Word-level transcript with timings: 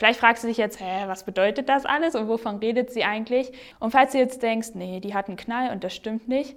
Vielleicht 0.00 0.18
fragst 0.18 0.42
du 0.42 0.48
dich 0.48 0.56
jetzt, 0.56 0.80
hä, 0.80 1.02
was 1.08 1.24
bedeutet 1.24 1.68
das 1.68 1.84
alles 1.84 2.14
und 2.14 2.26
wovon 2.26 2.56
redet 2.56 2.90
sie 2.90 3.04
eigentlich? 3.04 3.52
Und 3.80 3.90
falls 3.90 4.12
du 4.12 4.18
jetzt 4.18 4.42
denkst, 4.42 4.68
nee, 4.72 4.98
die 4.98 5.12
hat 5.12 5.28
einen 5.28 5.36
Knall 5.36 5.72
und 5.72 5.84
das 5.84 5.94
stimmt 5.94 6.26
nicht. 6.26 6.56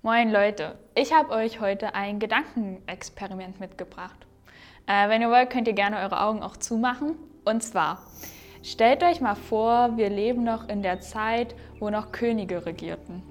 Moin 0.00 0.32
Leute, 0.32 0.78
ich 0.94 1.12
habe 1.12 1.28
euch 1.28 1.60
heute 1.60 1.94
ein 1.94 2.20
Gedankenexperiment 2.20 3.60
mitgebracht. 3.60 4.16
Äh, 4.86 5.10
wenn 5.10 5.20
ihr 5.20 5.28
wollt, 5.28 5.50
könnt 5.50 5.68
ihr 5.68 5.74
gerne 5.74 5.98
eure 5.98 6.22
Augen 6.22 6.42
auch 6.42 6.56
zumachen. 6.56 7.16
Und 7.44 7.62
zwar, 7.62 7.98
stellt 8.62 9.02
euch 9.02 9.20
mal 9.20 9.34
vor, 9.34 9.98
wir 9.98 10.08
leben 10.08 10.42
noch 10.42 10.70
in 10.70 10.82
der 10.82 11.00
Zeit, 11.00 11.54
wo 11.80 11.90
noch 11.90 12.12
Könige 12.12 12.64
regierten. 12.64 13.22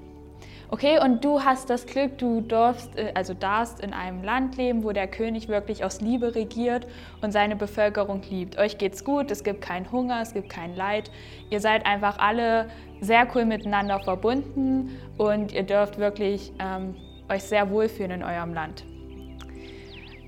Okay, 0.73 0.99
und 1.03 1.25
du 1.25 1.43
hast 1.43 1.69
das 1.69 1.85
Glück, 1.85 2.17
du 2.17 2.39
darfst, 2.39 2.97
äh, 2.97 3.11
also 3.13 3.33
darfst 3.33 3.81
in 3.81 3.91
einem 3.93 4.23
Land 4.23 4.55
leben, 4.55 4.85
wo 4.85 4.93
der 4.93 5.05
König 5.05 5.49
wirklich 5.49 5.83
aus 5.83 5.99
Liebe 5.99 6.33
regiert 6.33 6.87
und 7.21 7.33
seine 7.33 7.57
Bevölkerung 7.57 8.21
liebt. 8.29 8.57
Euch 8.57 8.77
geht's 8.77 9.03
gut, 9.03 9.31
es 9.31 9.43
gibt 9.43 9.59
keinen 9.59 9.91
Hunger, 9.91 10.21
es 10.21 10.33
gibt 10.33 10.47
kein 10.49 10.73
Leid. 10.73 11.11
Ihr 11.49 11.59
seid 11.59 11.85
einfach 11.85 12.19
alle 12.19 12.69
sehr 13.01 13.27
cool 13.35 13.43
miteinander 13.43 13.99
verbunden 13.99 14.97
und 15.17 15.51
ihr 15.51 15.63
dürft 15.63 15.97
wirklich 15.97 16.53
ähm, 16.59 16.95
euch 17.27 17.43
sehr 17.43 17.69
wohlfühlen 17.69 18.11
in 18.11 18.23
eurem 18.23 18.53
Land. 18.53 18.85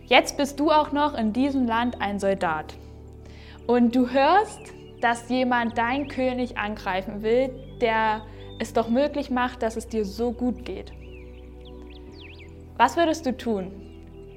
Jetzt 0.08 0.36
bist 0.36 0.60
du 0.60 0.72
auch 0.72 0.92
noch 0.92 1.18
in 1.18 1.32
diesem 1.32 1.66
Land 1.68 2.02
ein 2.02 2.20
Soldat 2.20 2.74
und 3.66 3.96
du 3.96 4.10
hörst, 4.10 4.60
dass 5.00 5.30
jemand 5.30 5.78
deinen 5.78 6.10
König 6.10 6.58
angreifen 6.58 7.24
will, 7.24 7.50
der 7.80 8.24
es 8.64 8.74
doch 8.74 8.90
möglich 8.90 9.30
macht, 9.30 9.62
dass 9.62 9.76
es 9.76 9.88
dir 9.88 10.06
so 10.06 10.32
gut 10.32 10.66
geht. 10.66 10.92
Was 12.78 12.98
würdest 12.98 13.26
du 13.26 13.38
tun? 13.38 13.72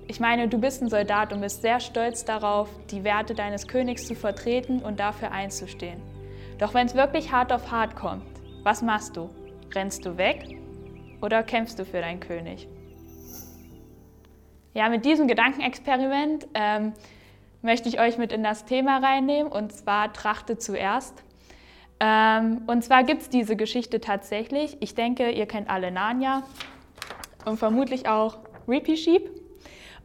Ich 0.08 0.20
meine, 0.20 0.46
du 0.46 0.58
bist 0.58 0.82
ein 0.82 0.88
Soldat 0.88 1.32
und 1.32 1.40
bist 1.40 1.62
sehr 1.62 1.80
stolz 1.80 2.24
darauf, 2.24 2.68
die 2.90 3.02
Werte 3.02 3.34
deines 3.34 3.66
Königs 3.66 4.06
zu 4.06 4.14
vertreten 4.14 4.80
und 4.80 5.00
dafür 5.00 5.32
einzustehen. 5.32 6.00
Doch 6.58 6.74
wenn 6.74 6.86
es 6.86 6.94
wirklich 6.94 7.32
hart 7.32 7.52
auf 7.52 7.70
hart 7.70 7.96
kommt, 7.96 8.24
was 8.62 8.82
machst 8.82 9.16
du? 9.16 9.30
Rennst 9.74 10.04
du 10.06 10.16
weg 10.16 10.58
oder 11.22 11.42
kämpfst 11.42 11.78
du 11.78 11.84
für 11.84 12.00
deinen 12.00 12.20
König? 12.20 12.68
Ja, 14.74 14.88
mit 14.88 15.04
diesem 15.04 15.26
Gedankenexperiment 15.26 16.46
ähm, 16.54 16.92
möchte 17.62 17.88
ich 17.88 17.98
euch 17.98 18.18
mit 18.18 18.32
in 18.32 18.42
das 18.42 18.64
Thema 18.64 18.98
reinnehmen 18.98 19.50
und 19.50 19.72
zwar 19.72 20.12
trachte 20.12 20.58
zuerst. 20.58 21.24
Ähm, 21.98 22.62
und 22.66 22.84
zwar 22.84 23.04
gibt 23.04 23.22
es 23.22 23.28
diese 23.30 23.56
Geschichte 23.56 24.00
tatsächlich. 24.00 24.76
Ich 24.80 24.94
denke, 24.94 25.30
ihr 25.30 25.46
kennt 25.46 25.70
alle 25.70 25.90
Narnia 25.90 26.42
und 27.44 27.58
vermutlich 27.58 28.08
auch 28.08 28.38
Rippy 28.68 28.96
Sheep. 28.96 29.30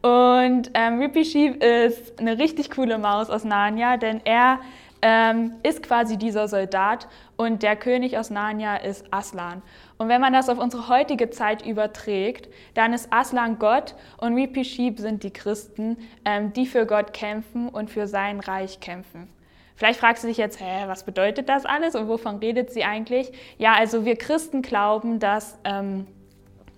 Und 0.02 0.70
ähm, 0.74 0.98
Rippy 0.98 1.24
Sheep 1.24 1.62
ist 1.62 2.18
eine 2.18 2.38
richtig 2.38 2.70
coole 2.70 2.98
Maus 2.98 3.30
aus 3.30 3.44
Narnia, 3.44 3.96
denn 3.98 4.20
er 4.24 4.58
ähm, 5.02 5.56
ist 5.62 5.82
quasi 5.82 6.16
dieser 6.16 6.48
Soldat 6.48 7.08
und 7.36 7.62
der 7.62 7.76
König 7.76 8.16
aus 8.16 8.30
Narnia 8.30 8.76
ist 8.76 9.04
Aslan. 9.12 9.62
Und 9.98 10.08
wenn 10.08 10.20
man 10.20 10.32
das 10.32 10.48
auf 10.48 10.58
unsere 10.58 10.88
heutige 10.88 11.30
Zeit 11.30 11.66
überträgt, 11.66 12.48
dann 12.74 12.92
ist 12.92 13.12
Aslan 13.12 13.58
Gott 13.58 13.94
und 14.16 14.34
Rippy 14.34 14.64
Sheep 14.64 14.98
sind 14.98 15.24
die 15.24 15.32
Christen, 15.32 15.96
ähm, 16.24 16.52
die 16.52 16.66
für 16.66 16.86
Gott 16.86 17.12
kämpfen 17.12 17.68
und 17.68 17.90
für 17.90 18.06
sein 18.06 18.40
Reich 18.40 18.80
kämpfen. 18.80 19.28
Vielleicht 19.74 20.00
fragst 20.00 20.22
du 20.22 20.28
dich 20.28 20.36
jetzt, 20.36 20.60
hä, 20.60 20.84
was 20.86 21.04
bedeutet 21.04 21.48
das 21.48 21.64
alles 21.64 21.94
und 21.94 22.08
wovon 22.08 22.36
redet 22.36 22.70
sie 22.70 22.84
eigentlich? 22.84 23.32
Ja, 23.58 23.74
also 23.74 24.04
wir 24.04 24.16
Christen 24.16 24.62
glauben, 24.62 25.18
dass 25.18 25.58
ähm, 25.64 26.06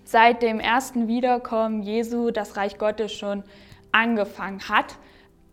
seit 0.05 0.41
dem 0.41 0.59
ersten 0.59 1.07
Wiederkommen 1.07 1.83
Jesu 1.83 2.31
das 2.31 2.57
Reich 2.57 2.77
Gottes 2.77 3.11
schon 3.11 3.43
angefangen 3.91 4.61
hat, 4.69 4.95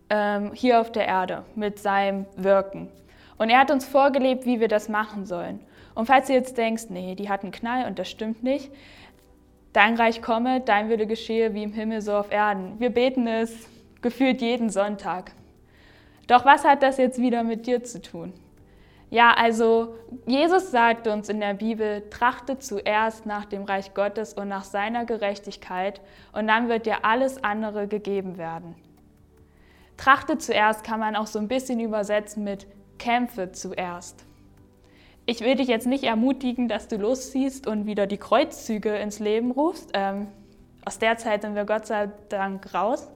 ähm, 0.09 0.51
hier 0.53 0.79
auf 0.79 0.91
der 0.91 1.07
Erde 1.07 1.43
mit 1.55 1.79
seinem 1.79 2.25
Wirken. 2.35 2.89
Und 3.37 3.49
er 3.49 3.59
hat 3.59 3.71
uns 3.71 3.85
vorgelebt, 3.85 4.45
wie 4.45 4.59
wir 4.59 4.67
das 4.67 4.89
machen 4.89 5.25
sollen. 5.25 5.59
Und 5.95 6.05
falls 6.05 6.27
du 6.27 6.33
jetzt 6.33 6.57
denkst, 6.57 6.85
nee, 6.89 7.15
die 7.15 7.29
hat 7.29 7.43
einen 7.43 7.51
Knall 7.51 7.85
und 7.87 7.99
das 7.99 8.09
stimmt 8.09 8.43
nicht, 8.43 8.71
dein 9.73 9.95
Reich 9.95 10.21
komme, 10.21 10.61
dein 10.61 10.89
Wille 10.89 11.07
geschehe 11.07 11.53
wie 11.53 11.63
im 11.63 11.73
Himmel 11.73 12.01
so 12.01 12.15
auf 12.15 12.31
Erden. 12.31 12.79
Wir 12.79 12.89
beten 12.89 13.27
es 13.27 13.53
gefühlt 14.01 14.41
jeden 14.41 14.69
Sonntag. 14.69 15.31
Doch 16.27 16.45
was 16.45 16.63
hat 16.63 16.83
das 16.83 16.97
jetzt 16.97 17.19
wieder 17.19 17.43
mit 17.43 17.67
dir 17.67 17.83
zu 17.83 18.01
tun? 18.01 18.33
Ja, 19.09 19.33
also 19.35 19.95
Jesus 20.25 20.71
sagt 20.71 21.07
uns 21.07 21.29
in 21.29 21.39
der 21.39 21.53
Bibel, 21.53 22.09
trachte 22.09 22.57
zuerst 22.57 23.27
nach 23.27 23.45
dem 23.45 23.63
Reich 23.63 23.93
Gottes 23.93 24.33
und 24.33 24.47
nach 24.47 24.63
seiner 24.63 25.05
Gerechtigkeit 25.05 26.01
und 26.31 26.47
dann 26.47 26.67
wird 26.67 26.87
dir 26.87 27.05
alles 27.05 27.43
andere 27.43 27.87
gegeben 27.87 28.39
werden. 28.39 28.73
Trachte 29.97 30.39
zuerst 30.39 30.83
kann 30.83 30.99
man 30.99 31.15
auch 31.15 31.27
so 31.27 31.37
ein 31.37 31.47
bisschen 31.47 31.79
übersetzen 31.79 32.43
mit 32.43 32.65
kämpfe 32.97 33.51
zuerst. 33.51 34.25
Ich 35.25 35.41
will 35.41 35.55
dich 35.55 35.67
jetzt 35.67 35.87
nicht 35.87 36.03
ermutigen, 36.03 36.67
dass 36.67 36.87
du 36.87 36.97
losziehst 36.97 37.67
und 37.67 37.85
wieder 37.85 38.07
die 38.07 38.17
Kreuzzüge 38.17 38.95
ins 38.95 39.19
Leben 39.19 39.51
rufst. 39.51 39.91
Ähm, 39.93 40.27
aus 40.85 40.99
der 40.99 41.17
Zeit 41.17 41.43
sind 41.43 41.55
wir 41.55 41.65
Gott 41.65 41.85
sei 41.85 42.09
Dank 42.29 42.73
raus. 42.73 43.09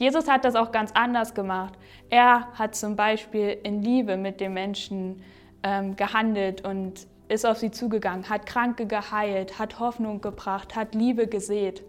Jesus 0.00 0.28
hat 0.28 0.46
das 0.46 0.56
auch 0.56 0.72
ganz 0.72 0.92
anders 0.94 1.34
gemacht. 1.34 1.74
Er 2.08 2.50
hat 2.54 2.74
zum 2.74 2.96
Beispiel 2.96 3.58
in 3.62 3.82
Liebe 3.82 4.16
mit 4.16 4.40
den 4.40 4.54
Menschen 4.54 5.22
ähm, 5.62 5.94
gehandelt 5.94 6.64
und 6.64 7.06
ist 7.28 7.44
auf 7.44 7.58
sie 7.58 7.70
zugegangen, 7.70 8.30
hat 8.30 8.46
Kranke 8.46 8.86
geheilt, 8.86 9.58
hat 9.58 9.78
Hoffnung 9.78 10.22
gebracht, 10.22 10.74
hat 10.74 10.94
Liebe 10.94 11.26
gesät. 11.26 11.82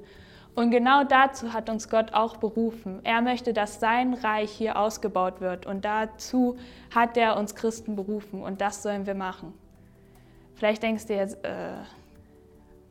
Und 0.55 0.71
genau 0.71 1.05
dazu 1.05 1.53
hat 1.53 1.69
uns 1.69 1.87
Gott 1.87 2.13
auch 2.13 2.35
berufen. 2.35 2.99
Er 3.05 3.21
möchte, 3.21 3.53
dass 3.53 3.79
sein 3.79 4.13
Reich 4.13 4.51
hier 4.51 4.77
ausgebaut 4.77 5.39
wird. 5.39 5.65
Und 5.65 5.85
dazu 5.85 6.57
hat 6.93 7.15
er 7.15 7.37
uns 7.37 7.55
Christen 7.55 7.95
berufen. 7.95 8.43
Und 8.43 8.59
das 8.59 8.83
sollen 8.83 9.05
wir 9.05 9.15
machen. 9.15 9.53
Vielleicht 10.55 10.83
denkst 10.83 11.05
du 11.05 11.15
jetzt, 11.15 11.45
äh, 11.45 11.75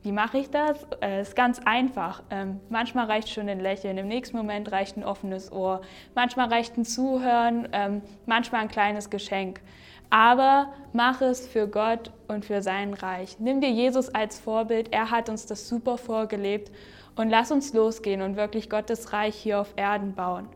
wie 0.03 0.13
mache 0.13 0.39
ich 0.39 0.51
das? 0.51 0.87
Äh, 1.03 1.21
ist 1.21 1.37
ganz 1.37 1.61
einfach. 1.65 2.23
Ähm, 2.31 2.61
manchmal 2.69 3.07
reicht 3.07 3.29
schon 3.29 3.49
ein 3.49 3.61
Lächeln, 3.61 3.99
im 3.99 4.09
nächsten 4.09 4.37
Moment 4.37 4.73
reicht 4.73 4.97
ein 4.97 5.05
offenes 5.05 5.53
Ohr, 5.53 5.83
manchmal 6.15 6.49
reicht 6.49 6.77
ein 6.79 6.85
Zuhören, 6.85 7.69
ähm, 7.73 8.03
manchmal 8.27 8.63
ein 8.63 8.69
kleines 8.69 9.11
Geschenk. 9.11 9.61
Aber 10.09 10.73
mach 10.93 11.21
es 11.21 11.47
für 11.47 11.69
Gott 11.69 12.11
und 12.29 12.45
für 12.45 12.63
sein 12.63 12.95
Reich. 12.95 13.39
Nimm 13.39 13.61
dir 13.61 13.71
Jesus 13.71 14.09
als 14.09 14.41
Vorbild, 14.41 14.93
er 14.93 15.11
hat 15.11 15.29
uns 15.29 15.47
das 15.47 15.69
super 15.69 15.99
vorgelebt 15.99 16.73
und 17.15 17.29
lass 17.29 17.53
uns 17.53 17.75
losgehen 17.75 18.23
und 18.23 18.37
wirklich 18.37 18.71
Gottes 18.71 19.13
Reich 19.13 19.37
hier 19.37 19.61
auf 19.61 19.75
Erden 19.77 20.15
bauen. 20.15 20.49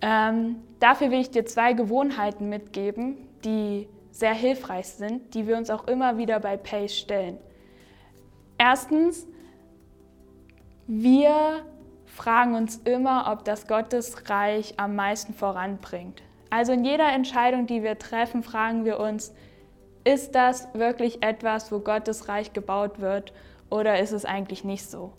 Ähm, 0.00 0.56
dafür 0.80 1.10
will 1.10 1.20
ich 1.20 1.30
dir 1.30 1.46
zwei 1.46 1.74
Gewohnheiten 1.74 2.48
mitgeben, 2.48 3.16
die 3.44 3.88
sehr 4.10 4.34
hilfreich 4.34 4.88
sind, 4.88 5.34
die 5.34 5.46
wir 5.46 5.56
uns 5.56 5.70
auch 5.70 5.86
immer 5.86 6.16
wieder 6.16 6.40
bei 6.40 6.56
Pace 6.56 6.96
stellen. 6.96 7.38
Erstens, 8.58 9.26
wir 10.86 11.64
fragen 12.04 12.54
uns 12.54 12.76
immer, 12.78 13.30
ob 13.32 13.44
das 13.44 13.66
Gottesreich 13.66 14.74
am 14.78 14.94
meisten 14.96 15.34
voranbringt. 15.34 16.22
Also 16.50 16.72
in 16.72 16.84
jeder 16.84 17.12
Entscheidung, 17.12 17.66
die 17.66 17.82
wir 17.82 17.98
treffen, 17.98 18.42
fragen 18.42 18.84
wir 18.84 18.98
uns, 19.00 19.34
ist 20.04 20.34
das 20.34 20.68
wirklich 20.72 21.22
etwas, 21.22 21.72
wo 21.72 21.80
Gottes 21.80 22.28
Reich 22.28 22.52
gebaut 22.52 23.00
wird 23.00 23.32
oder 23.68 23.98
ist 23.98 24.12
es 24.12 24.24
eigentlich 24.24 24.64
nicht 24.64 24.88
so? 24.88 25.12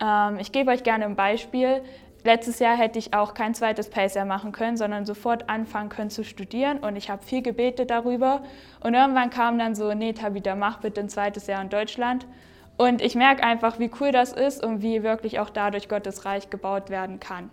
Ähm, 0.00 0.38
ich 0.38 0.52
gebe 0.52 0.70
euch 0.70 0.82
gerne 0.82 1.06
ein 1.06 1.16
Beispiel. 1.16 1.82
Letztes 2.24 2.58
Jahr 2.58 2.76
hätte 2.76 2.98
ich 2.98 3.14
auch 3.14 3.32
kein 3.32 3.54
zweites 3.54 3.88
Pacer 3.88 4.24
machen 4.26 4.52
können, 4.52 4.76
sondern 4.76 5.06
sofort 5.06 5.48
anfangen 5.48 5.88
können 5.88 6.10
zu 6.10 6.24
studieren 6.24 6.78
und 6.78 6.96
ich 6.96 7.08
habe 7.08 7.22
viel 7.22 7.42
gebetet 7.42 7.90
darüber. 7.90 8.42
Und 8.80 8.94
irgendwann 8.94 9.30
kam 9.30 9.58
dann 9.58 9.74
so, 9.74 9.94
nee, 9.94 10.12
Tabitha, 10.12 10.54
mach 10.54 10.80
bitte 10.80 11.00
ein 11.00 11.08
zweites 11.08 11.46
Jahr 11.46 11.62
in 11.62 11.70
Deutschland. 11.70 12.26
Und 12.78 13.02
ich 13.02 13.16
merke 13.16 13.42
einfach, 13.42 13.78
wie 13.80 13.90
cool 14.00 14.12
das 14.12 14.32
ist 14.32 14.64
und 14.64 14.82
wie 14.82 15.02
wirklich 15.02 15.40
auch 15.40 15.50
dadurch 15.50 15.88
Gottes 15.88 16.24
Reich 16.24 16.48
gebaut 16.48 16.90
werden 16.90 17.20
kann. 17.20 17.50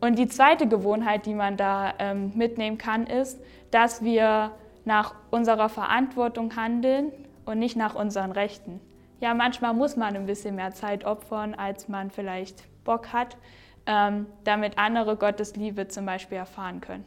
Und 0.00 0.18
die 0.18 0.28
zweite 0.28 0.68
Gewohnheit, 0.68 1.26
die 1.26 1.34
man 1.34 1.56
da 1.56 1.94
ähm, 1.98 2.32
mitnehmen 2.34 2.76
kann, 2.76 3.06
ist, 3.06 3.40
dass 3.70 4.04
wir 4.04 4.52
nach 4.84 5.14
unserer 5.30 5.68
Verantwortung 5.68 6.54
handeln 6.54 7.12
und 7.46 7.58
nicht 7.58 7.76
nach 7.76 7.94
unseren 7.94 8.30
Rechten. 8.30 8.80
Ja, 9.20 9.32
manchmal 9.32 9.72
muss 9.72 9.96
man 9.96 10.16
ein 10.16 10.26
bisschen 10.26 10.56
mehr 10.56 10.72
Zeit 10.72 11.04
opfern, 11.04 11.54
als 11.54 11.88
man 11.88 12.10
vielleicht 12.10 12.64
Bock 12.84 13.12
hat, 13.12 13.36
ähm, 13.86 14.26
damit 14.44 14.76
andere 14.76 15.16
Gottes 15.16 15.56
Liebe 15.56 15.88
zum 15.88 16.04
Beispiel 16.04 16.38
erfahren 16.38 16.80
können. 16.80 17.04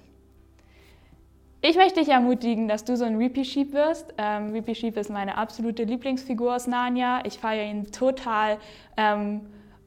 Ich 1.68 1.78
möchte 1.78 2.00
dich 2.00 2.10
ermutigen, 2.10 2.68
dass 2.68 2.84
du 2.84 2.96
so 2.96 3.06
ein 3.06 3.16
Reapy 3.16 3.44
Sheep 3.44 3.74
wirst. 3.74 4.14
Ähm, 4.20 4.52
Reapy 4.52 4.76
Sheep 4.76 4.98
ist 4.98 5.10
meine 5.10 5.36
absolute 5.36 5.84
Lieblingsfigur 5.84 6.56
aus 6.56 6.68
Narnia. 6.68 7.26
Ich 7.26 7.40
feiere 7.40 7.66
ihn 7.66 7.92
total. 7.92 8.60
Ähm, 8.98 9.42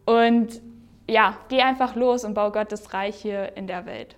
und 0.05 0.61
ja, 1.09 1.39
geh 1.49 1.63
einfach 1.63 1.95
los 1.95 2.25
und 2.25 2.35
bau 2.35 2.51
Gottes 2.51 2.93
Reich 2.95 3.15
hier 3.15 3.57
in 3.57 3.69
der 3.69 3.87
Welt. 3.87 4.17